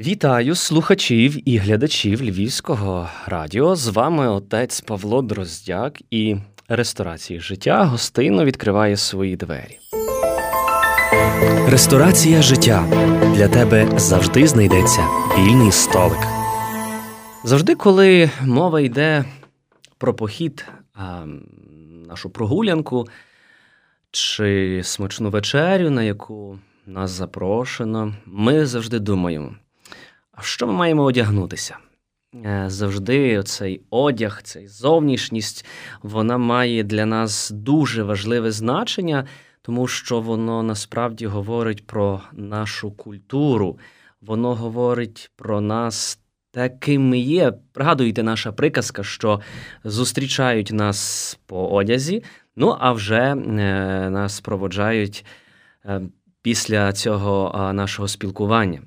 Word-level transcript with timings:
Вітаю 0.00 0.54
слухачів 0.54 1.48
і 1.48 1.56
глядачів 1.56 2.22
Львівського 2.22 3.08
радіо. 3.26 3.76
З 3.76 3.88
вами 3.88 4.28
отець 4.28 4.80
Павло 4.80 5.22
Дроздяк 5.22 5.98
і 6.10 6.36
ресторації 6.68 7.40
життя 7.40 7.84
гостинно 7.84 8.44
відкриває 8.44 8.96
свої 8.96 9.36
двері. 9.36 9.78
Ресторація 11.68 12.42
життя 12.42 12.86
для 13.36 13.48
тебе 13.48 13.98
завжди 13.98 14.46
знайдеться 14.46 15.06
вільний 15.38 15.72
столик. 15.72 16.20
Завжди, 17.44 17.74
коли 17.74 18.30
мова 18.42 18.80
йде 18.80 19.24
про 19.98 20.14
похід, 20.14 20.66
нашу 22.06 22.30
прогулянку 22.30 23.06
чи 24.10 24.80
смачну 24.84 25.30
вечерю, 25.30 25.90
на 25.90 26.02
яку 26.02 26.58
нас 26.86 27.10
запрошено, 27.10 28.14
ми 28.26 28.66
завжди 28.66 28.98
думаємо. 28.98 29.54
Що 30.42 30.66
ми 30.66 30.72
маємо 30.72 31.02
одягнутися? 31.02 31.76
Е, 32.34 32.64
завжди 32.66 33.42
цей 33.42 33.80
одяг, 33.90 34.42
цей 34.42 34.68
зовнішність, 34.68 35.66
вона 36.02 36.38
має 36.38 36.82
для 36.82 37.06
нас 37.06 37.50
дуже 37.50 38.02
важливе 38.02 38.52
значення, 38.52 39.26
тому 39.62 39.86
що 39.86 40.20
воно 40.20 40.62
насправді 40.62 41.26
говорить 41.26 41.86
про 41.86 42.20
нашу 42.32 42.90
культуру, 42.90 43.78
воно 44.20 44.54
говорить 44.54 45.30
про 45.36 45.60
нас 45.60 46.18
таким 46.50 47.08
ми 47.08 47.18
є. 47.18 47.52
Пригадуєте, 47.72 48.22
наша 48.22 48.52
приказка, 48.52 49.04
що 49.04 49.40
зустрічають 49.84 50.72
нас 50.72 51.38
по 51.46 51.68
одязі, 51.68 52.22
ну 52.56 52.76
а 52.80 52.92
вже 52.92 53.20
е, 53.20 53.34
нас 54.10 54.40
проводжають 54.40 55.24
е, 55.84 56.00
після 56.42 56.92
цього 56.92 57.70
нашого 57.72 58.08
спілкування. 58.08 58.80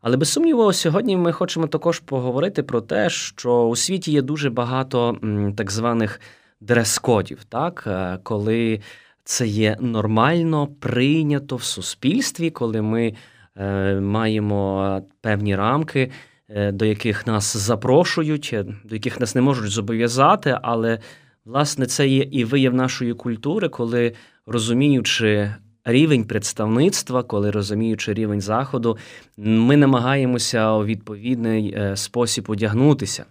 Але 0.00 0.16
без 0.16 0.32
сумніву, 0.32 0.72
сьогодні 0.72 1.16
ми 1.16 1.32
хочемо 1.32 1.66
також 1.66 2.00
поговорити 2.00 2.62
про 2.62 2.80
те, 2.80 3.10
що 3.10 3.68
у 3.68 3.76
світі 3.76 4.12
є 4.12 4.22
дуже 4.22 4.50
багато 4.50 5.18
так 5.56 5.70
званих 5.70 6.20
дрес-кодів, 6.60 7.44
так? 7.48 7.84
Е, 7.86 8.18
коли 8.22 8.80
це 9.24 9.46
є 9.46 9.76
нормально 9.80 10.68
прийнято 10.80 11.56
в 11.56 11.62
суспільстві, 11.62 12.50
коли 12.50 12.82
ми 12.82 13.14
е, 13.56 13.94
маємо 14.00 15.02
певні 15.20 15.56
рамки, 15.56 16.10
е, 16.48 16.72
до 16.72 16.84
яких 16.84 17.26
нас 17.26 17.56
запрошують, 17.56 18.54
до 18.84 18.94
яких 18.94 19.20
нас 19.20 19.34
не 19.34 19.40
можуть 19.40 19.70
зобов'язати, 19.70 20.58
але 20.62 20.98
власне 21.44 21.86
це 21.86 22.08
є 22.08 22.22
і 22.22 22.44
вияв 22.44 22.74
нашої 22.74 23.14
культури, 23.14 23.68
коли 23.68 24.14
розуміючи 24.46 25.54
рівень 25.88 26.24
представництва, 26.24 27.22
коли 27.22 27.50
розуміючи 27.50 28.14
рівень 28.14 28.40
заходу, 28.40 28.98
ми 29.36 29.76
намагаємося 29.76 30.72
у 30.72 30.84
відповідний 30.84 31.74
е, 31.76 31.96
спосіб 31.96 32.44
одягнутися. 32.48 33.24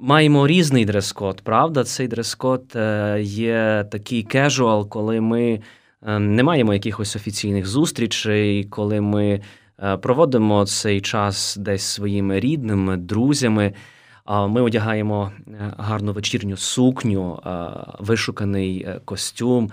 Маємо 0.00 0.46
різний 0.46 0.84
дрес-код, 0.84 1.40
правда? 1.44 1.84
Цей 1.84 2.08
дрес-код 2.08 2.72
е, 2.76 3.18
є 3.22 3.86
такий 3.90 4.22
casual, 4.22 4.88
коли 4.88 5.20
ми 5.20 5.60
е, 6.02 6.18
не 6.18 6.42
маємо 6.42 6.74
якихось 6.74 7.16
офіційних 7.16 7.66
зустрічей, 7.66 8.64
коли 8.64 9.00
ми 9.00 9.40
проводимо 10.02 10.66
цей 10.66 11.00
час 11.00 11.56
десь 11.56 11.82
своїми 11.82 12.40
рідними, 12.40 12.96
друзями. 12.96 13.72
Ми 14.48 14.62
одягаємо 14.62 15.32
гарну 15.78 16.12
вечірню 16.12 16.56
сукню, 16.56 17.42
вишуканий 18.00 18.88
костюм, 19.04 19.70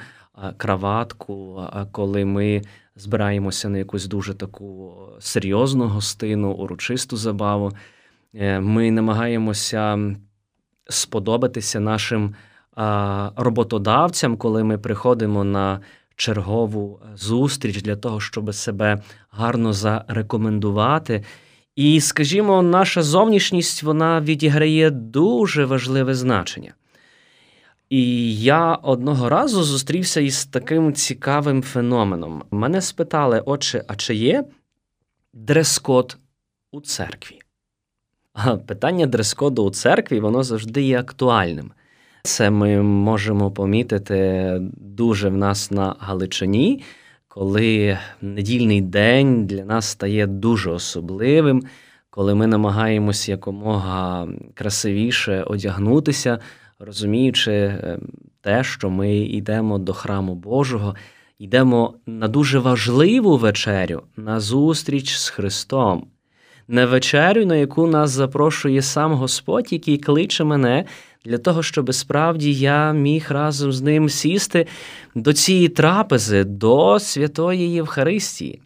краватку, 0.57 1.63
коли 1.91 2.25
ми 2.25 2.61
збираємося 2.95 3.69
на 3.69 3.77
якусь 3.77 4.05
дуже 4.07 4.33
таку 4.33 4.95
серйозну 5.19 5.87
гостину, 5.87 6.51
урочисту 6.51 7.17
забаву. 7.17 7.71
Е, 8.35 8.59
ми 8.59 8.91
намагаємося 8.91 10.15
сподобатися 10.89 11.79
нашим 11.79 12.35
роботодавцям, 13.35 14.37
коли 14.37 14.63
ми 14.63 14.77
приходимо 14.77 15.43
на 15.43 15.79
чергову 16.15 16.99
зустріч 17.15 17.81
для 17.81 17.95
того, 17.95 18.19
щоб 18.19 18.53
себе 18.53 19.01
гарно 19.29 19.73
зарекомендувати. 19.73 21.23
І, 21.75 22.01
скажімо, 22.01 22.61
наша 22.61 23.03
зовнішність 23.03 23.83
вона 23.83 24.21
відіграє 24.21 24.89
дуже 24.89 25.65
важливе 25.65 26.15
значення. 26.15 26.73
І 27.93 28.35
я 28.37 28.73
одного 28.73 29.29
разу 29.29 29.63
зустрівся 29.63 30.21
із 30.21 30.45
таким 30.45 30.93
цікавим 30.93 31.61
феноменом. 31.61 32.43
Мене 32.51 32.81
спитали, 32.81 33.39
отче, 33.39 33.83
а 33.87 33.95
чи 33.95 34.15
є 34.15 34.43
дрес-код 35.33 36.17
у 36.71 36.81
церкві? 36.81 37.39
А 38.33 38.57
питання 38.57 39.05
дрес-коду 39.05 39.63
у 39.63 39.69
церкві 39.69 40.19
воно 40.19 40.43
завжди 40.43 40.81
є 40.81 40.99
актуальним. 40.99 41.71
Це 42.23 42.49
ми 42.49 42.81
можемо 42.81 43.51
помітити 43.51 44.57
дуже 44.77 45.29
в 45.29 45.37
нас 45.37 45.71
на 45.71 45.95
Галичині, 45.99 46.83
коли 47.27 47.97
недільний 48.21 48.81
день 48.81 49.45
для 49.45 49.65
нас 49.65 49.85
стає 49.85 50.27
дуже 50.27 50.71
особливим, 50.71 51.63
коли 52.09 52.35
ми 52.35 52.47
намагаємося 52.47 53.31
якомога 53.31 54.27
красивіше 54.53 55.43
одягнутися 55.43 56.39
розуміючи 56.79 57.51
е, 57.51 57.99
те, 58.41 58.63
що 58.63 58.89
ми 58.89 59.17
йдемо 59.17 59.79
до 59.79 59.93
храму 59.93 60.35
Божого, 60.35 60.95
йдемо 61.39 61.93
на 62.05 62.27
дуже 62.27 62.59
важливу 62.59 63.37
вечерю, 63.37 64.01
на 64.17 64.39
зустріч 64.39 65.15
з 65.15 65.29
Христом, 65.29 66.07
на 66.67 66.85
вечерю, 66.85 67.45
на 67.45 67.55
яку 67.55 67.87
нас 67.87 68.11
запрошує 68.11 68.81
сам 68.81 69.13
Господь, 69.13 69.73
який 69.73 69.97
кличе 69.97 70.43
мене 70.43 70.85
для 71.25 71.37
того, 71.37 71.63
щоб 71.63 71.93
справді 71.93 72.53
я 72.53 72.93
міг 72.93 73.25
разом 73.29 73.71
з 73.71 73.81
ним 73.81 74.09
сісти 74.09 74.67
до 75.15 75.33
цієї 75.33 75.69
трапези, 75.69 76.43
до 76.43 76.99
святої 76.99 77.71
Євхаристії. 77.71 78.61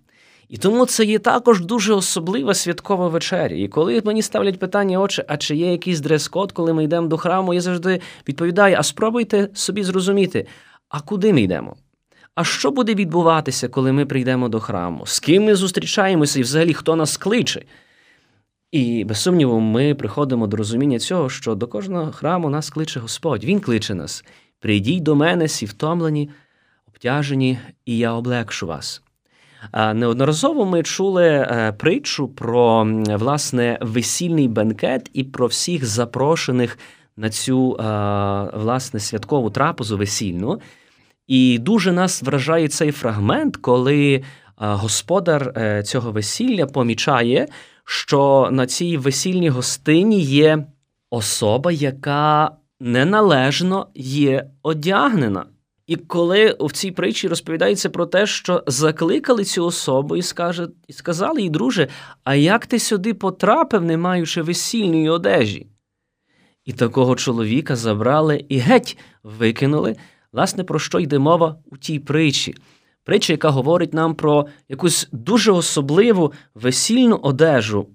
І 0.50 0.58
тому 0.58 0.86
це 0.86 1.06
є 1.06 1.20
також 1.20 1.62
дуже 1.62 1.94
особлива 1.94 2.54
святкова 2.54 3.08
вечеря. 3.08 3.56
І 3.56 3.68
коли 3.68 4.02
мені 4.06 4.22
ставлять 4.22 4.60
питання, 4.60 5.00
отче, 5.00 5.26
а 5.28 5.38
чи 5.38 5.56
є 5.56 5.72
якийсь 5.72 6.00
дрес-код, 6.00 6.52
коли 6.52 6.74
ми 6.74 6.84
йдемо 6.84 7.08
до 7.08 7.18
храму, 7.18 7.54
я 7.54 7.62
завжди 7.62 8.02
відповідаю: 8.28 8.76
а 8.80 8.84
спробуйте 8.84 9.50
собі 9.54 9.84
зрозуміти, 9.84 10.48
а 10.90 11.02
куди 11.02 11.34
ми 11.34 11.42
йдемо? 11.42 11.76
А 12.36 12.44
що 12.44 12.72
буде 12.72 12.96
відбуватися, 12.96 13.68
коли 13.68 13.92
ми 13.92 14.06
прийдемо 14.06 14.50
до 14.50 14.60
храму? 14.60 15.06
З 15.06 15.20
ким 15.20 15.44
ми 15.44 15.56
зустрічаємося 15.56 16.40
і 16.40 16.42
взагалі 16.42 16.74
хто 16.74 16.96
нас 16.96 17.18
кличе? 17.18 17.62
І 18.72 19.04
без 19.04 19.18
сумніву, 19.18 19.60
ми 19.60 19.96
приходимо 19.96 20.48
до 20.48 20.58
розуміння 20.58 21.00
цього, 21.00 21.30
що 21.30 21.56
до 21.56 21.68
кожного 21.68 22.12
храму 22.12 22.50
нас 22.50 22.70
кличе 22.70 23.00
Господь. 23.00 23.44
Він 23.44 23.60
кличе 23.60 23.96
нас. 23.96 24.26
Прийдіть 24.60 25.04
до 25.04 25.16
мене, 25.16 25.46
всі 25.46 25.66
втомлені, 25.66 26.30
обтяжені, 26.88 27.60
і 27.86 27.98
я 27.98 28.14
облегшу 28.14 28.68
вас. 28.68 29.02
Неодноразово 29.74 30.66
ми 30.66 30.84
чули 30.84 31.26
е, 31.26 31.74
притчу 31.78 32.28
про 32.28 32.88
власне 33.08 33.78
весільний 33.82 34.48
бенкет 34.48 35.10
і 35.14 35.24
про 35.24 35.48
всіх 35.48 35.86
запрошених 35.86 36.80
на 37.18 37.30
цю 37.30 37.74
е, 37.74 37.84
власне 38.54 39.00
святкову 39.00 39.50
трапезу 39.50 39.98
весільну. 39.98 40.62
І 41.28 41.60
дуже 41.60 41.92
нас 41.92 42.24
вражає 42.24 42.68
цей 42.68 42.92
фрагмент, 42.92 43.58
коли 43.58 44.14
е, 44.16 44.24
господар 44.58 45.54
цього 45.84 46.12
весілля 46.12 46.66
помічає, 46.66 47.48
що 47.86 48.50
на 48.52 48.66
цій 48.66 48.98
весільній 48.98 49.50
гостині 49.50 50.20
є 50.20 50.66
особа, 51.10 51.72
яка 51.72 52.52
неналежно 52.80 53.88
є 53.96 54.46
одягнена. 54.64 55.46
І 55.88 55.96
коли 55.96 56.58
в 56.60 56.72
цій 56.72 56.92
притчі 56.92 57.28
розповідається 57.28 57.90
про 57.90 58.06
те, 58.06 58.26
що 58.26 58.64
закликали 58.68 59.44
цю 59.44 59.66
особу 59.66 60.16
і 60.16 60.22
скаже, 60.22 60.68
і 60.88 60.94
сказали 60.94 61.42
їй, 61.42 61.50
друже, 61.50 61.88
а 62.24 62.36
як 62.36 62.66
ти 62.66 62.80
сюди 62.80 63.14
потрапив, 63.14 63.82
не 63.82 63.98
маючи 63.98 64.42
весільної 64.42 65.10
одежі? 65.10 65.68
І 66.66 66.74
такого 66.74 67.16
чоловіка 67.16 67.76
забрали 67.76 68.46
і 68.50 68.58
геть 68.58 68.98
викинули, 69.24 69.96
власне, 70.32 70.64
про 70.64 70.80
що 70.80 71.00
йде 71.00 71.20
мова 71.20 71.56
у 71.66 71.78
тій 71.78 72.00
притчі. 72.00 72.56
Притча, 73.04 73.34
яка 73.34 73.50
говорить 73.50 73.94
нам 73.94 74.16
про 74.16 74.48
якусь 74.70 75.08
дуже 75.12 75.52
особливу 75.52 76.34
весільну 76.56 77.16
одежу, 77.16 77.88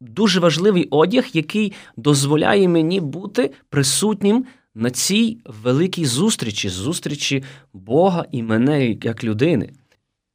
дуже 0.00 0.40
важливий 0.40 0.88
одяг, 0.90 1.24
який 1.32 1.72
дозволяє 1.96 2.68
мені 2.68 3.00
бути 3.00 3.50
присутнім 3.68 4.44
на 4.74 4.90
цій 4.90 5.38
великій 5.44 6.04
зустрічі, 6.04 6.68
зустрічі 6.68 7.44
Бога 7.72 8.24
і 8.32 8.42
мене 8.42 8.86
як 8.86 9.24
людини. 9.24 9.72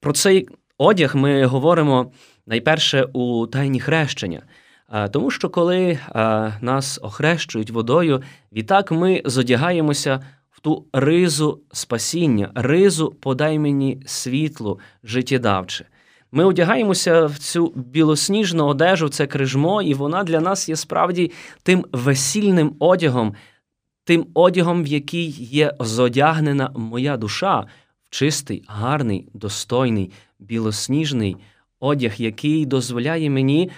Про 0.02 0.14
цей 0.14 0.48
одяг 0.78 1.16
ми 1.16 1.46
говоримо 1.46 2.12
найперше 2.46 3.08
у 3.14 3.48
тайні 3.48 3.80
хрещення. 3.80 4.42
Тому 5.12 5.32
що 5.32 5.50
коли 5.50 6.00
нас 6.62 7.00
охрещують 7.02 7.72
водою, 7.72 8.22
відтак 8.52 8.92
ми 8.92 9.22
зодягаємося 9.26 10.24
в 10.52 10.60
ту 10.60 10.86
ризу 10.94 11.62
спасіння, 11.72 12.52
ризу 12.56 13.16
подай 13.20 13.60
мені 13.60 14.02
світло 14.06 14.80
життєдавче. 15.04 15.86
Ми 16.32 16.46
одягаємося 16.46 17.26
в 17.26 17.38
цю 17.38 17.74
білосніжну 17.76 18.66
одежу, 18.66 19.10
це 19.10 19.28
крижмо, 19.28 19.82
і 19.82 19.94
вона 19.94 20.24
для 20.24 20.40
нас 20.40 20.70
є 20.70 20.76
справді 20.76 21.32
тим 21.64 21.86
весільним 21.92 22.76
одягом, 22.80 23.36
тим 24.06 24.28
одягом, 24.34 24.84
в 24.84 24.88
який 24.88 25.30
є 25.40 25.74
зодягнена 25.80 26.72
моя 26.76 27.18
душа, 27.18 27.60
в 28.04 28.10
чистий, 28.10 28.64
гарний, 28.68 29.30
достойний, 29.34 30.12
білосніжний 30.40 31.38
одяг, 31.80 32.14
який 32.18 32.66
дозволяє 32.66 33.30
мені 33.30 33.72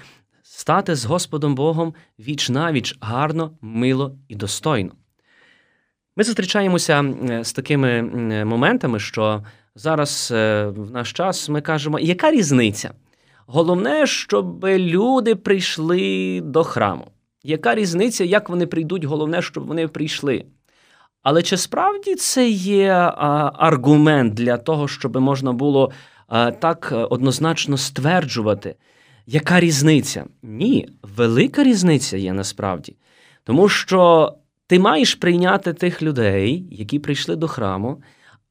стати 0.43 0.95
з 0.95 1.05
Господом 1.05 1.55
Богом 1.55 1.93
віч 2.19 2.49
навіч 2.49 2.97
гарно, 3.01 3.51
мило 3.61 4.15
і 4.27 4.35
достойно. 4.35 4.91
Ми 6.15 6.23
зустрічаємося 6.23 7.13
з 7.43 7.53
такими 7.53 8.01
моментами, 8.45 8.99
що 8.99 9.43
зараз 9.75 10.29
е, 10.35 10.65
в 10.67 10.91
наш 10.91 11.13
час 11.13 11.49
ми 11.49 11.61
кажемо, 11.61 11.99
яка 11.99 12.31
різниця? 12.31 12.91
Головне, 13.45 14.07
щоб 14.07 14.65
люди 14.65 15.35
прийшли 15.35 16.41
до 16.43 16.63
храму. 16.63 17.07
Яка 17.43 17.75
різниця, 17.75 18.23
як 18.23 18.49
вони 18.49 18.67
прийдуть? 18.67 19.03
Головне, 19.03 19.41
щоб 19.41 19.67
вони 19.67 19.87
прийшли. 19.87 20.45
Але 21.23 21.41
чи 21.41 21.57
справді 21.57 22.15
це 22.15 22.49
є 22.49 22.91
а, 22.91 23.51
аргумент 23.55 24.33
для 24.33 24.57
того, 24.57 24.87
щоб 24.87 25.17
можна 25.17 25.53
було 25.53 25.91
а, 26.27 26.51
так 26.51 26.93
однозначно 27.09 27.77
стверджувати, 27.77 28.75
яка 29.25 29.59
різниця? 29.59 30.25
Ні, 30.43 30.89
велика 31.03 31.63
різниця 31.63 32.17
є 32.17 32.33
насправді. 32.33 32.95
Тому 33.43 33.69
що 33.69 34.33
ти 34.67 34.79
маєш 34.79 35.15
прийняти 35.15 35.73
тих 35.73 36.01
людей, 36.01 36.67
які 36.71 36.99
прийшли 36.99 37.35
до 37.35 37.47
храму, 37.47 38.01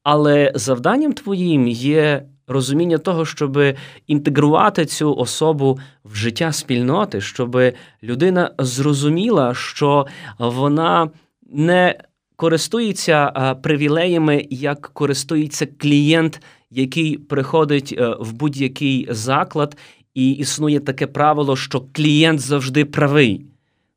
але 0.03 0.51
завданням 0.55 1.13
твоїм 1.13 1.67
є 1.67 2.25
розуміння 2.47 2.97
того, 2.97 3.25
щоб 3.25 3.59
інтегрувати 4.07 4.85
цю 4.85 5.15
особу 5.15 5.79
в 6.05 6.15
життя 6.15 6.51
спільноти, 6.51 7.21
щоб 7.21 7.57
людина 8.03 8.51
зрозуміла, 8.59 9.53
що 9.53 10.07
вона 10.39 11.09
не 11.51 11.95
користується 12.35 13.55
привілеями, 13.63 14.47
як 14.49 14.89
користується 14.93 15.65
клієнт, 15.65 16.41
який 16.71 17.17
приходить 17.17 17.95
е, 17.97 18.15
в 18.19 18.33
будь-який 18.33 19.07
заклад, 19.09 19.77
і 20.13 20.31
існує 20.31 20.79
таке 20.79 21.07
правило, 21.07 21.55
що 21.55 21.83
клієнт 21.93 22.39
завжди 22.39 22.85
правий. 22.85 23.45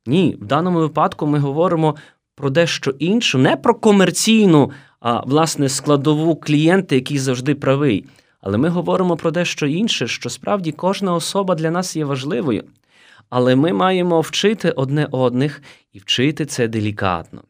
Ні, 0.07 0.37
в 0.41 0.47
даному 0.47 0.79
випадку 0.79 1.27
ми 1.27 1.39
говоримо 1.39 1.97
про 2.35 2.51
дещо 2.51 2.91
інше, 2.91 3.39
не 3.39 3.57
про 3.57 3.75
комерційну, 3.75 4.71
а 5.01 5.21
власне 5.21 5.69
складову 5.69 6.37
клієнта, 6.37 6.95
який 6.95 7.19
завжди 7.19 7.55
правий. 7.55 8.05
Але 8.41 8.59
ми 8.59 8.69
говоримо 8.69 9.17
про 9.17 9.31
дещо 9.31 9.67
інше, 9.67 10.09
що 10.09 10.31
справді 10.31 10.73
кожна 10.73 11.15
особа 11.15 11.55
для 11.55 11.71
нас 11.71 11.97
є 11.97 12.05
важливою. 12.05 12.65
Але 13.31 13.57
ми 13.57 13.73
маємо 13.73 14.21
вчити 14.21 14.71
одне 14.71 15.09
одних 15.11 15.63
і 15.93 15.99
вчити 15.99 16.47
це 16.47 16.69
делікатно. 16.69 17.43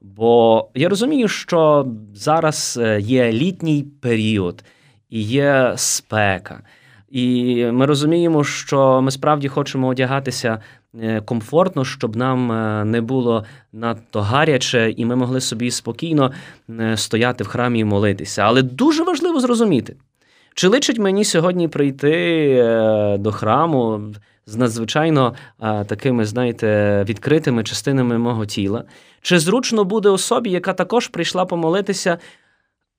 Бо 0.00 0.68
я 0.74 0.88
розумію, 0.88 1.28
що 1.28 1.86
зараз 2.14 2.78
е, 2.82 3.00
є 3.00 3.32
літній 3.32 3.86
період 4.00 4.64
і 5.10 5.22
є 5.22 5.72
спека. 5.76 6.62
І 7.08 7.56
ми 7.72 7.86
розуміємо, 7.86 8.44
що 8.44 9.02
ми 9.02 9.10
справді 9.10 9.48
хочемо 9.48 9.88
одягатися 9.88 10.60
е, 11.02 11.20
комфортно, 11.20 11.84
щоб 11.84 12.16
нам 12.16 12.52
е, 12.52 12.84
не 12.84 13.00
було 13.00 13.44
надто 13.72 14.20
гаряче, 14.20 14.94
і 14.96 15.04
ми 15.04 15.16
могли 15.16 15.40
собі 15.40 15.70
спокійно 15.70 16.32
стояти 16.96 17.44
в 17.44 17.46
храмі 17.46 17.78
і 17.78 17.84
молитися. 17.84 18.42
Але 18.42 18.62
дуже 18.62 19.04
важливо 19.04 19.40
зрозуміти, 19.40 19.96
чи 20.54 20.68
личить 20.68 20.98
мені 20.98 21.24
сьогодні 21.24 21.68
прийти 21.68 22.54
до 23.18 23.32
храму 23.32 24.00
з 24.46 24.56
надзвичайно 24.56 25.34
такими, 25.86 26.24
знаєте, 26.24 27.04
відкритими 27.08 27.64
частинами 27.64 28.18
мого 28.18 28.46
тіла. 28.46 28.84
Чи 29.22 29.38
зручно 29.38 29.84
буде 29.84 30.08
особі, 30.08 30.50
яка 30.50 30.72
також 30.72 31.08
прийшла 31.08 31.44
помолитися, 31.44 32.18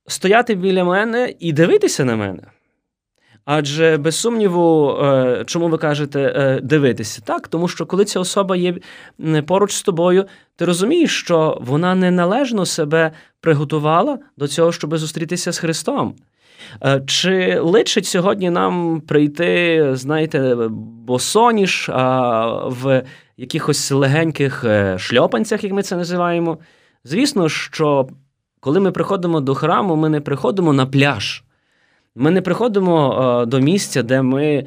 стояти 0.07 0.56
біля 0.56 0.84
мене 0.84 1.34
і 1.40 1.54
дивитися 1.54 2.06
на 2.06 2.16
мене? 2.16 2.44
Адже 3.46 3.98
без 3.98 4.16
сумніву, 4.16 4.98
е, 5.01 5.44
чому 5.46 5.68
ви 5.68 5.78
кажете 5.78 6.34
е, 6.36 6.60
дивитися? 6.62 7.22
Так, 7.25 7.48
тому 7.48 7.68
що 7.68 7.86
коли 7.86 8.06
ця 8.06 8.19
особа 8.19 8.56
є 8.56 8.75
поруч 9.48 9.74
з 9.74 9.81
тобою, 9.81 10.25
ти 10.56 10.66
розумієш, 10.66 11.19
що 11.19 11.58
вона 11.62 11.96
неналежно 11.96 12.66
себе 12.66 13.12
приготувала 13.42 14.19
до 14.38 14.48
цього, 14.48 14.72
щоб 14.72 14.98
зустрітися 14.98 15.51
з 15.51 15.58
Христом. 15.58 16.16
Е, 16.86 17.02
чи 17.07 17.60
личить 17.60 18.06
сьогодні 18.06 18.50
нам 18.50 19.02
прийти, 19.02 19.90
знаєте, 19.94 20.56
босоніж 21.07 21.92
в 22.66 23.04
якихось 23.38 23.92
легеньких 23.92 24.63
е, 24.63 24.98
шльопанцях, 24.98 25.63
як 25.63 25.74
ми 25.74 25.84
це 25.84 25.96
називаємо? 25.96 26.57
Звісно, 27.04 27.50
що 27.50 28.07
коли 28.60 28.80
ми 28.80 28.92
приходимо 28.92 29.42
до 29.42 29.56
храму, 29.56 29.96
ми 29.96 30.10
не 30.10 30.22
приходимо 30.22 30.74
на 30.74 30.86
пляж. 30.86 31.44
Ми 32.16 32.31
не 32.31 32.42
приходимо 32.42 33.22
е, 33.42 33.46
до 33.46 33.60
місця, 33.60 34.04
де 34.04 34.22
ми 34.22 34.66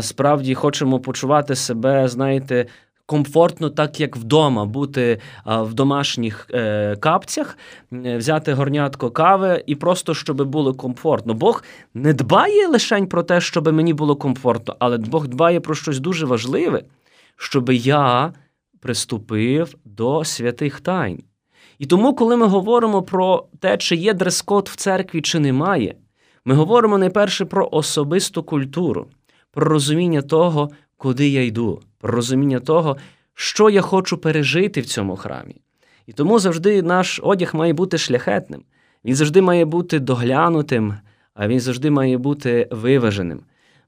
справді 0.00 0.54
хочемо 0.54 1.00
почувати 1.00 1.54
себе, 1.54 2.08
знаєте, 2.08 2.66
комфортно, 3.06 3.70
так 3.70 4.00
як 4.00 4.16
вдома, 4.16 4.64
бути 4.64 5.20
в 5.46 5.74
домашніх 5.74 6.46
е, 6.50 6.96
капцях, 6.96 7.58
взяти 7.90 8.52
горнятко 8.52 9.10
кави 9.10 9.64
і 9.66 9.74
просто 9.74 10.14
щоб 10.14 10.42
було 10.42 10.74
комфортно. 10.74 11.34
Бог 11.34 11.62
не 11.94 12.12
дбає 12.12 12.68
лише 12.68 13.06
про 13.06 13.22
те, 13.22 13.40
щоб 13.40 13.72
мені 13.72 13.94
було 13.94 14.16
комфортно, 14.16 14.76
але 14.78 14.98
Бог 14.98 15.28
дбає 15.28 15.60
про 15.60 15.74
щось 15.74 15.98
дуже 15.98 16.26
важливе, 16.26 16.82
щоб 17.36 17.70
я 17.70 18.32
приступив 18.80 19.74
до 19.84 20.24
святих 20.24 20.80
тайн. 20.80 21.22
І 21.78 21.86
тому, 21.86 22.14
коли 22.14 22.36
ми 22.36 22.46
говоримо 22.46 23.02
про 23.02 23.46
те, 23.60 23.76
чи 23.76 23.96
є 23.96 24.14
дрес-код 24.14 24.68
в 24.68 24.76
церкві, 24.76 25.20
чи 25.20 25.38
немає, 25.38 25.94
ми 26.44 26.54
говоримо 26.54 26.98
найперше 26.98 27.44
про 27.44 27.68
особисту 27.72 28.42
культуру, 28.42 29.06
про 29.50 29.66
розуміння 29.66 30.22
того, 30.22 30.70
куди 30.96 31.28
я 31.28 31.44
йду 31.44 31.80
про 31.98 32.12
розуміння 32.12 32.60
того, 32.60 32.96
що 33.34 33.70
я 33.70 33.80
хочу 33.80 34.18
пережити 34.18 34.80
в 34.80 34.86
цьому 34.86 35.16
храмі. 35.16 35.56
І 36.06 36.12
тому 36.12 36.38
завжди 36.38 36.82
наш 36.82 37.20
одяг 37.22 37.50
має 37.54 37.72
бути 37.72 37.98
шляхетним, 37.98 38.62
він 39.04 39.14
завжди 39.14 39.42
має 39.42 39.64
бути 39.64 39.98
доглянутим, 39.98 40.94
а 41.34 41.48
він 41.48 41.60
завжди 41.60 41.90
має 41.90 42.18
бути 42.18 42.68
виваженим. 42.70 43.40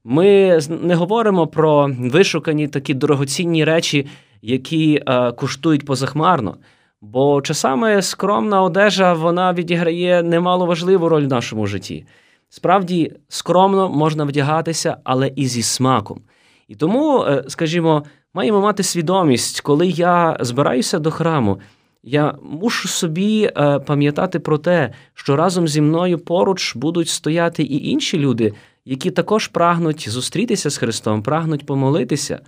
Ми 0.03 0.59
не 0.81 0.95
говоримо 0.95 1.47
про 1.47 1.91
вишукані 1.99 2.67
такі 2.67 2.93
дорогоцінні 2.93 3.63
речі, 3.63 4.07
які 4.41 5.01
а, 5.05 5.31
коштують 5.31 5.85
позахмарно. 5.85 6.57
Бо 7.01 7.41
часами 7.41 8.01
скромна 8.01 8.61
одежа 8.61 9.13
вона 9.13 9.53
відіграє 9.53 10.23
немало 10.23 10.65
важливу 10.65 11.09
роль 11.09 11.25
в 11.25 11.27
нашому 11.27 11.67
житті. 11.67 12.05
Справді, 12.49 13.13
скромно 13.27 13.89
можна 13.89 14.23
вдягатися, 14.23 14.97
але 15.03 15.31
і 15.35 15.47
зі 15.47 15.63
смаком. 15.63 16.21
І 16.67 16.75
тому, 16.75 17.23
е, 17.23 17.43
скажімо, 17.47 18.03
маємо 18.33 18.61
мати 18.61 18.83
свідомість, 18.83 19.61
коли 19.61 19.87
я 19.87 20.37
збираюся 20.39 20.99
до 20.99 21.11
храму, 21.11 21.59
я 22.03 22.35
мушу 22.43 22.87
собі 22.87 23.51
е, 23.57 23.79
пам'ятати 23.79 24.39
про 24.39 24.57
те, 24.57 24.93
що 25.13 25.35
разом 25.35 25.67
зі 25.67 25.81
мною 25.81 26.19
поруч 26.19 26.75
будуть 26.75 27.09
стояти 27.09 27.63
і 27.63 27.89
інші 27.89 28.19
люди, 28.19 28.53
які 28.85 29.11
також 29.11 29.47
прагнуть 29.47 30.09
зустрітися 30.09 30.69
з 30.69 30.77
Христом, 30.77 31.23
прагнуть 31.23 31.65
помолитися. 31.65 32.39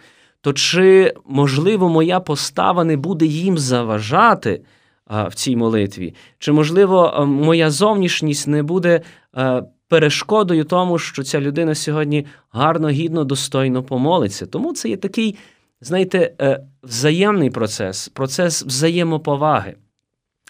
То 0.42 0.54
чи 0.54 1.14
можливо 1.26 1.90
моя 1.90 2.20
постава 2.20 2.84
не 2.84 2.98
буде 2.98 3.26
їм 3.26 3.58
заважати 3.58 4.62
в 5.08 5.36
цій 5.36 5.56
молитві? 5.56 6.16
Чи 6.40 6.52
можливо 6.52 7.26
моя 7.28 7.72
зовнішність 7.72 8.48
не 8.48 8.64
буде 8.64 9.02
е, 9.38 9.64
перешкодою 9.90 10.64
тому, 10.64 11.00
що 11.00 11.24
ця 11.24 11.42
людина 11.42 11.76
сьогодні 11.76 12.26
гарно, 12.52 12.90
гідно, 12.90 13.24
достойно 13.24 13.84
помолиться. 13.84 14.46
Тому 14.46 14.74
це 14.74 14.90
є 14.90 14.98
такий, 14.98 15.36
знаєте, 15.82 16.32
е, 16.42 16.60
взаємний 16.84 17.50
процес, 17.50 18.08
процес 18.08 18.64
взаємоповаги. 18.64 19.76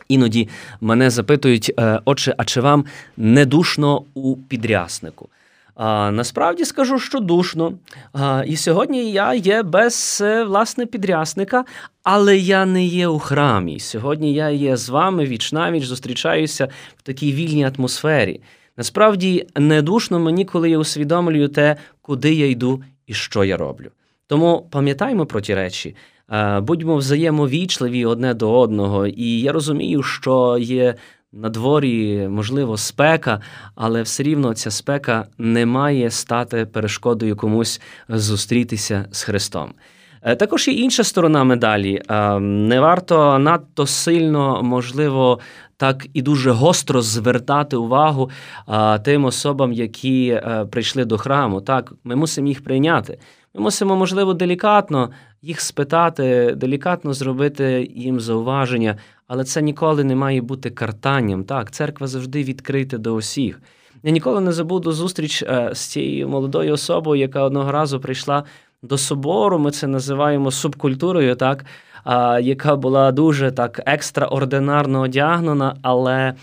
Іноді 0.08 0.50
мене 0.81 1.10
запитують, 1.10 1.72
е, 1.79 2.00
отче, 2.05 2.36
а 2.38 2.46
чи 2.46 2.62
вам 2.62 2.86
не 3.17 3.46
душно 3.46 4.03
у 4.13 4.36
підряснику? 4.36 5.29
А, 5.75 6.12
Насправді 6.12 6.65
скажу, 6.65 7.00
що 7.00 7.19
душно. 7.19 7.74
А, 8.13 8.43
І 8.48 8.55
сьогодні 8.55 9.12
я 9.12 9.34
є 9.34 9.63
без 9.63 10.19
е, 10.22 10.43
власне 10.43 10.86
підрясника, 10.86 11.65
але 12.03 12.38
я 12.38 12.65
не 12.65 12.86
є 12.86 13.08
у 13.08 13.19
храмі. 13.19 13.79
Сьогодні 13.79 14.34
я 14.34 14.50
є 14.50 14.77
з 14.77 14.89
вами 14.89 15.25
віч 15.25 15.51
навіч 15.51 15.84
зустрічаюся 15.84 16.67
в 16.98 17.01
такій 17.01 17.34
вільній 17.34 17.72
атмосфері. 17.77 18.41
Насправді 18.80 19.48
не 19.56 19.82
душно 19.82 20.20
мені, 20.20 20.46
коли 20.46 20.70
я 20.70 20.78
усвідомлюю 20.78 21.48
те, 21.48 21.76
куди 22.02 22.34
я 22.34 22.50
йду 22.50 22.84
і 23.08 23.14
що 23.14 23.44
я 23.44 23.58
роблю. 23.58 23.92
Тому 24.28 24.68
пам'ятаємо 24.72 25.26
про 25.26 25.42
ті 25.42 25.56
речі, 25.56 25.96
будьмо 26.62 26.96
взаємовічливі 26.96 28.06
одне 28.06 28.34
до 28.34 28.60
одного. 28.60 29.08
І 29.08 29.40
я 29.42 29.52
розумію, 29.52 30.04
що 30.04 30.58
є 30.62 30.96
на 31.32 31.50
дворі, 31.50 32.28
можливо, 32.28 32.78
спека, 32.78 33.42
але 33.76 34.02
все 34.02 34.24
рівно 34.24 34.54
ця 34.54 34.72
спека 34.72 35.28
не 35.38 35.66
має 35.66 36.12
стати 36.12 36.66
перешкодою 36.66 37.36
комусь 37.36 37.82
зустрітися 38.10 39.06
з 39.12 39.24
Христом. 39.24 39.74
Е, 40.22 40.36
також 40.36 40.68
є 40.68 40.74
інша 40.74 41.04
сторона 41.04 41.44
медалі. 41.44 42.02
Е, 42.10 42.40
не 42.40 42.80
варто 42.80 43.40
надто 43.40 43.88
сильно, 43.88 44.64
можливо, 44.64 45.40
так 45.78 46.08
і 46.14 46.22
дуже 46.22 46.52
гостро 46.52 47.02
звертати 47.02 47.76
увагу 47.76 48.30
тим 49.04 49.26
особам, 49.26 49.74
які 49.74 50.30
е, 50.30 50.66
прийшли 50.72 51.06
до 51.06 51.18
храму. 51.18 51.62
Так, 51.62 51.94
ми 52.04 52.16
мусимо 52.16 52.48
їх 52.48 52.64
прийняти. 52.64 53.18
Ми 53.56 53.62
мусимо, 53.62 53.96
можливо, 53.96 54.34
делікатно 54.34 55.10
їх 55.42 55.62
спитати, 55.62 56.54
делікатно 56.58 57.14
зробити 57.14 57.92
їм 57.96 58.20
зауваження, 58.20 58.96
але 59.28 59.44
це 59.44 59.62
ніколи 59.62 60.04
не 60.04 60.16
має 60.16 60.42
бути 60.42 60.70
картанням. 60.70 61.44
Так, 61.44 61.72
церква 61.72 62.08
завжди 62.08 62.44
відкрита 62.44 62.98
до 62.98 63.14
усіх. 63.14 63.62
Я 64.04 64.12
ніколи 64.12 64.42
не 64.42 64.52
забуду 64.52 64.92
зустріч 64.92 65.44
з 65.72 65.80
цією 65.80 66.30
молодою 66.30 66.74
особою, 66.74 67.22
яка 67.22 67.44
одного 67.44 67.72
разу 67.72 68.00
прийшла 68.00 68.44
до 68.84 68.98
собору. 68.98 69.60
Ми 69.60 69.72
це 69.72 69.88
називаємо 69.88 70.52
субкультурою, 70.52 71.36
так, 71.36 71.66
а, 72.04 72.40
яка 72.40 72.76
була 72.76 73.12
дуже 73.12 73.52
так 73.52 73.82
екстраординарно 73.86 75.02
одягнена, 75.02 75.76
але. 75.82 76.34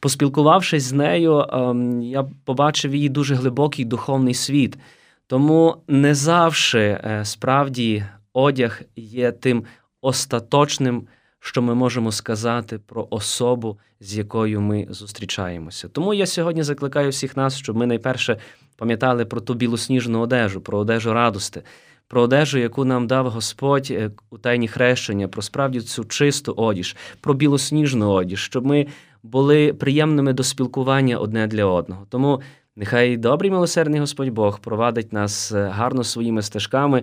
Поспілкувавшись 0.00 0.82
з 0.82 0.92
нею, 0.92 1.44
ем, 1.52 2.02
я 2.02 2.24
побачив 2.44 2.94
її 2.94 3.08
дуже 3.08 3.34
глибокий 3.34 3.84
духовний 3.84 4.34
світ. 4.34 4.78
Тому 5.26 5.76
не 5.88 6.14
завжди 6.14 6.78
е, 6.78 7.20
справді 7.24 8.04
одяг 8.32 8.82
є 8.96 9.32
тим 9.32 9.64
остаточним, 10.00 11.06
що 11.40 11.62
ми 11.62 11.74
можемо 11.74 12.12
сказати 12.12 12.78
про 12.78 13.06
особу, 13.10 13.78
з 14.00 14.16
якою 14.16 14.60
ми 14.60 14.86
зустрічаємося. 14.90 15.88
Тому 15.88 16.14
я 16.14 16.26
сьогодні 16.26 16.62
закликаю 16.62 17.10
всіх 17.10 17.36
нас, 17.36 17.56
щоб 17.56 17.76
ми 17.76 17.86
найперше 17.86 18.38
пам'ятали 18.78 19.24
про 19.24 19.40
ту 19.40 19.54
білосніжну 19.54 20.20
одежу, 20.20 20.60
про 20.60 20.78
одежу 20.78 21.12
радости, 21.12 21.62
про 22.08 22.22
одежу, 22.22 22.58
яку 22.58 22.84
нам 22.84 23.06
дав 23.06 23.30
Господь 23.30 23.88
е, 23.90 24.10
у 24.30 24.38
тайні 24.38 24.68
хрещення, 24.68 25.28
про 25.28 25.42
справді 25.42 25.80
цю 25.80 26.04
чисту 26.04 26.52
одіж, 26.52 26.96
про 27.20 27.34
білосніжну 27.34 28.10
одіж, 28.10 28.40
щоб 28.40 28.66
ми 28.66 28.86
були 29.22 29.72
приємними 29.72 30.32
до 30.32 30.42
спілкування 30.42 31.16
одне 31.16 31.46
для 31.46 31.64
одного. 31.64 32.06
Тому 32.08 32.40
нехай 32.76 33.16
добрий 33.16 33.50
милосердний 33.50 34.00
Господь 34.00 34.28
Бог 34.28 34.60
провадить 34.60 35.12
нас 35.12 35.52
е, 35.52 35.68
гарно 35.74 36.04
своїми 36.04 36.42
стежками. 36.42 37.02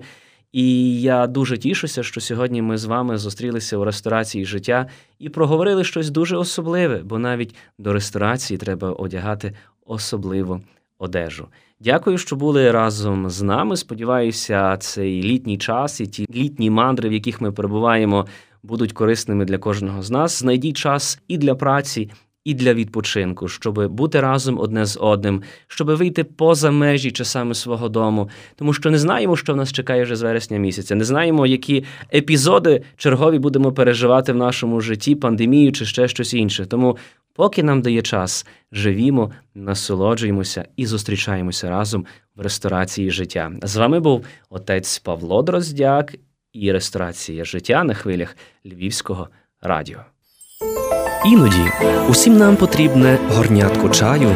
І 0.51 1.01
я 1.01 1.27
дуже 1.27 1.57
тішуся, 1.57 2.03
що 2.03 2.21
сьогодні 2.21 2.61
ми 2.61 2.77
з 2.77 2.85
вами 2.85 3.17
зустрілися 3.17 3.77
у 3.77 3.83
ресторації 3.83 4.45
життя 4.45 4.87
і 5.19 5.29
проговорили 5.29 5.83
щось 5.83 6.09
дуже 6.09 6.37
особливе, 6.37 7.01
бо 7.03 7.19
навіть 7.19 7.55
до 7.77 7.93
ресторації 7.93 8.57
треба 8.57 8.91
одягати 8.91 9.53
особливу 9.85 10.61
одежу. 10.97 11.47
Дякую, 11.79 12.17
що 12.17 12.35
були 12.35 12.71
разом 12.71 13.29
з 13.29 13.41
нами. 13.41 13.77
Сподіваюся, 13.77 14.77
цей 14.77 15.23
літній 15.23 15.57
час 15.57 16.01
і 16.01 16.07
ті 16.07 16.27
літні 16.35 16.69
мандри, 16.69 17.09
в 17.09 17.13
яких 17.13 17.41
ми 17.41 17.51
перебуваємо, 17.51 18.25
будуть 18.63 18.93
корисними 18.93 19.45
для 19.45 19.57
кожного 19.57 20.01
з 20.01 20.11
нас. 20.11 20.39
Знайдіть 20.39 20.77
час 20.77 21.21
і 21.27 21.37
для 21.37 21.55
праці. 21.55 22.11
І 22.45 22.53
для 22.53 22.73
відпочинку, 22.73 23.47
щоб 23.47 23.87
бути 23.87 24.21
разом 24.21 24.59
одне 24.59 24.85
з 24.85 24.97
одним, 25.01 25.41
щоб 25.67 25.89
вийти 25.89 26.23
поза 26.23 26.71
межі 26.71 27.11
часами 27.11 27.53
свого 27.53 27.89
дому, 27.89 28.29
тому 28.55 28.73
що 28.73 28.91
не 28.91 28.97
знаємо, 28.97 29.35
що 29.35 29.53
в 29.53 29.55
нас 29.55 29.71
чекає 29.71 30.03
вже 30.03 30.15
з 30.15 30.21
вересня 30.21 30.57
місяця. 30.57 30.95
Не 30.95 31.03
знаємо, 31.03 31.47
які 31.47 31.83
епізоди 32.13 32.83
чергові 32.97 33.39
будемо 33.39 33.71
переживати 33.71 34.33
в 34.33 34.35
нашому 34.35 34.81
житті, 34.81 35.15
пандемію 35.15 35.71
чи 35.71 35.85
ще 35.85 36.07
щось 36.07 36.33
інше. 36.33 36.65
Тому 36.65 36.97
Поки 37.35 37.63
нам 37.63 37.81
дає 37.81 38.01
час, 38.01 38.45
живімо, 38.71 39.31
насолоджуємося 39.55 40.65
і 40.75 40.85
зустрічаємося 40.85 41.69
разом 41.69 42.05
в 42.35 42.41
ресторації 42.41 43.11
життя. 43.11 43.51
З 43.61 43.75
вами 43.75 43.99
був 43.99 44.25
отець 44.49 44.99
Павло 44.99 45.41
Дроздяк 45.41 46.15
і 46.53 46.71
ресторація 46.71 47.45
життя 47.45 47.83
на 47.83 47.93
хвилях 47.93 48.37
Львівського 48.65 49.27
радіо. 49.61 49.99
Іноді 51.25 51.71
усім 52.09 52.37
нам 52.37 52.55
потрібне 52.55 53.17
горнятко 53.29 53.89
чаю 53.89 54.29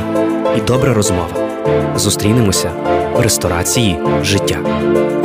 і 0.57 0.61
добра 0.61 0.93
розмова. 0.93 1.49
Зустрінемося 1.95 2.69
в 3.15 3.21
ресторації 3.21 3.97
життя. 4.21 5.18